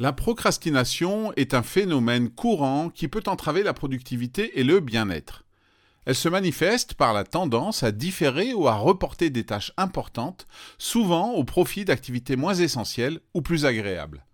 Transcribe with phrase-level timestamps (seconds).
[0.00, 5.44] La procrastination est un phénomène courant qui peut entraver la productivité et le bien-être.
[6.04, 11.30] Elle se manifeste par la tendance à différer ou à reporter des tâches importantes, souvent
[11.34, 14.26] au profit d'activités moins essentielles ou plus agréables.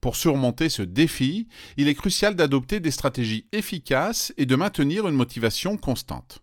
[0.00, 5.14] Pour surmonter ce défi, il est crucial d'adopter des stratégies efficaces et de maintenir une
[5.14, 6.42] motivation constante.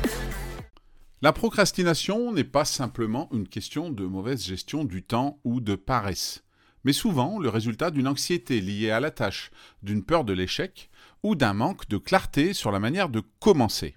[1.23, 6.43] La procrastination n'est pas simplement une question de mauvaise gestion du temps ou de paresse,
[6.83, 9.51] mais souvent le résultat d'une anxiété liée à la tâche,
[9.83, 10.89] d'une peur de l'échec
[11.21, 13.95] ou d'un manque de clarté sur la manière de commencer.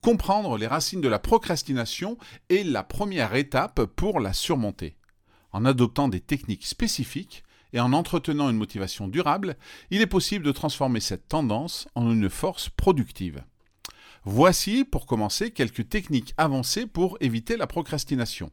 [0.00, 4.96] Comprendre les racines de la procrastination est la première étape pour la surmonter.
[5.52, 9.56] En adoptant des techniques spécifiques et en entretenant une motivation durable,
[9.92, 13.44] il est possible de transformer cette tendance en une force productive.
[14.24, 18.50] Voici, pour commencer, quelques techniques avancées pour éviter la procrastination.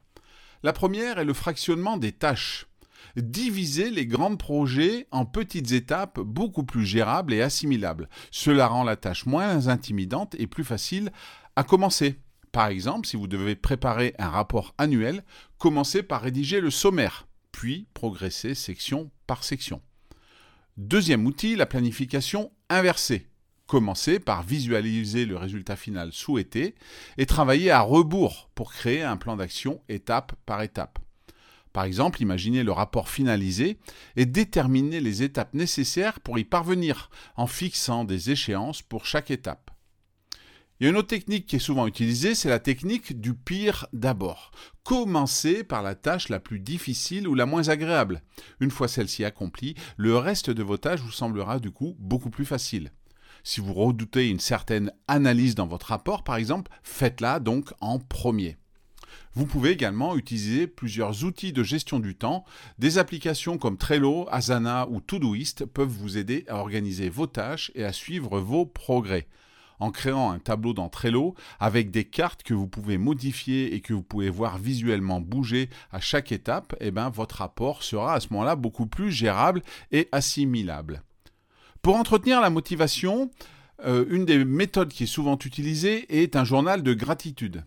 [0.64, 2.68] La première est le fractionnement des tâches.
[3.16, 8.10] Diviser les grands projets en petites étapes beaucoup plus gérables et assimilables.
[8.32, 11.12] Cela rend la tâche moins intimidante et plus facile
[11.56, 12.20] à commencer.
[12.52, 15.24] Par exemple, si vous devez préparer un rapport annuel,
[15.58, 19.82] commencez par rédiger le sommaire, puis progressez section par section.
[20.78, 23.28] Deuxième outil, la planification inversée.
[23.68, 26.74] Commencez par visualiser le résultat final souhaité
[27.18, 31.00] et travailler à rebours pour créer un plan d'action étape par étape.
[31.74, 33.78] Par exemple, imaginez le rapport finalisé
[34.16, 39.70] et déterminez les étapes nécessaires pour y parvenir en fixant des échéances pour chaque étape.
[40.80, 43.88] Il y a une autre technique qui est souvent utilisée, c'est la technique du pire
[43.92, 44.52] d'abord.
[44.84, 48.22] Commencez par la tâche la plus difficile ou la moins agréable.
[48.62, 52.46] Une fois celle-ci accomplie, le reste de vos tâches vous semblera du coup beaucoup plus
[52.46, 52.92] facile.
[53.44, 58.58] Si vous redoutez une certaine analyse dans votre rapport, par exemple, faites-la donc en premier.
[59.34, 62.44] Vous pouvez également utiliser plusieurs outils de gestion du temps.
[62.80, 67.84] Des applications comme Trello, Asana ou Todoist peuvent vous aider à organiser vos tâches et
[67.84, 69.28] à suivre vos progrès.
[69.80, 73.94] En créant un tableau dans Trello avec des cartes que vous pouvez modifier et que
[73.94, 78.30] vous pouvez voir visuellement bouger à chaque étape, eh ben, votre rapport sera à ce
[78.32, 79.62] moment-là beaucoup plus gérable
[79.92, 81.04] et assimilable.
[81.88, 83.32] Pour entretenir la motivation,
[83.86, 87.64] euh, une des méthodes qui est souvent utilisée est un journal de gratitude.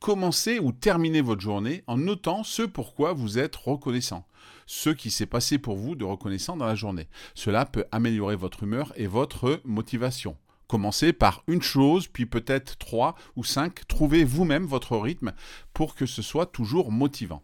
[0.00, 4.26] Commencez ou terminez votre journée en notant ce pourquoi vous êtes reconnaissant,
[4.64, 7.08] ce qui s'est passé pour vous de reconnaissant dans la journée.
[7.34, 10.38] Cela peut améliorer votre humeur et votre motivation.
[10.66, 13.86] Commencez par une chose, puis peut-être trois ou cinq.
[13.86, 15.34] Trouvez vous-même votre rythme
[15.74, 17.42] pour que ce soit toujours motivant.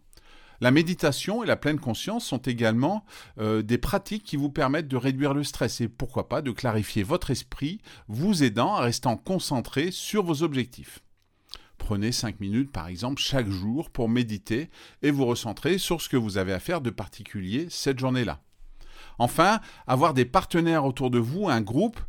[0.61, 3.05] La méditation et la pleine conscience sont également
[3.39, 7.03] euh, des pratiques qui vous permettent de réduire le stress et pourquoi pas de clarifier
[7.03, 10.99] votre esprit, vous aidant à rester concentré sur vos objectifs.
[11.77, 14.69] Prenez 5 minutes par exemple chaque jour pour méditer
[15.03, 18.41] et vous recentrer sur ce que vous avez à faire de particulier cette journée-là.
[19.19, 21.99] Enfin, avoir des partenaires autour de vous, un groupe,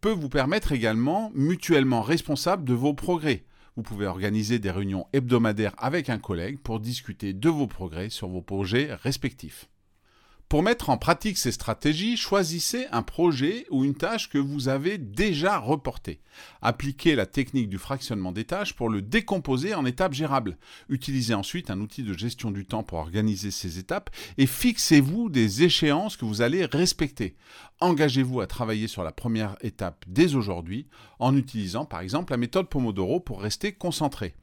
[0.00, 3.44] peut vous permettre également mutuellement responsable de vos progrès.
[3.76, 8.28] Vous pouvez organiser des réunions hebdomadaires avec un collègue pour discuter de vos progrès sur
[8.28, 9.68] vos projets respectifs.
[10.50, 14.98] Pour mettre en pratique ces stratégies, choisissez un projet ou une tâche que vous avez
[14.98, 16.18] déjà reporté.
[16.60, 20.58] Appliquez la technique du fractionnement des tâches pour le décomposer en étapes gérables.
[20.88, 25.62] Utilisez ensuite un outil de gestion du temps pour organiser ces étapes et fixez-vous des
[25.62, 27.36] échéances que vous allez respecter.
[27.78, 30.88] Engagez-vous à travailler sur la première étape dès aujourd'hui
[31.20, 34.34] en utilisant par exemple la méthode Pomodoro pour rester concentré.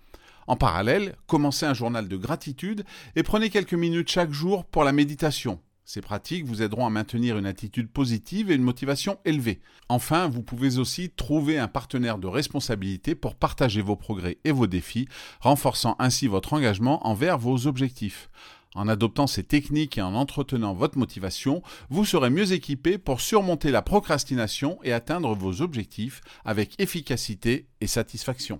[0.47, 2.85] En parallèle, commencez un journal de gratitude
[3.17, 5.59] et prenez quelques minutes chaque jour pour la méditation.
[5.89, 9.61] Ces pratiques vous aideront à maintenir une attitude positive et une motivation élevée.
[9.87, 14.67] Enfin, vous pouvez aussi trouver un partenaire de responsabilité pour partager vos progrès et vos
[14.67, 15.07] défis,
[15.39, 18.29] renforçant ainsi votre engagement envers vos objectifs.
[18.75, 23.71] En adoptant ces techniques et en entretenant votre motivation, vous serez mieux équipé pour surmonter
[23.71, 28.59] la procrastination et atteindre vos objectifs avec efficacité et satisfaction.